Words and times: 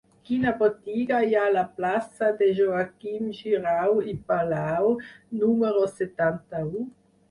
Quina 0.27 0.51
botiga 0.61 1.19
hi 1.27 1.37
ha 1.41 1.43
a 1.49 1.51
la 1.57 1.65
plaça 1.75 2.31
de 2.41 2.49
Joaquim 2.61 3.31
Xirau 3.43 4.05
i 4.15 4.19
Palau 4.33 4.93
número 5.45 5.89
setanta-u? 5.99 6.89